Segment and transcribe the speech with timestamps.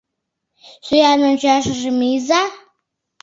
[0.85, 2.43] Сӱан ончашыже мийыза!